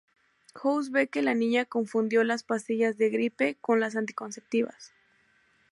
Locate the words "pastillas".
2.41-2.97